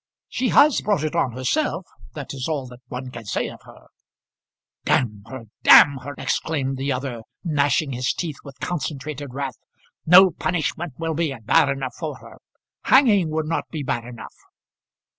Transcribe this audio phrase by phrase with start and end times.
[0.29, 3.85] She has brought it on herself; that is all that one can say of her."
[4.83, 4.93] "D
[5.27, 5.43] her!
[5.61, 9.59] d her!" exclaimed the other, gnashing his teeth with concentrated wrath.
[10.07, 12.39] "No punishment will be bad enough for her.
[12.85, 14.33] Hanging would not be bad enough."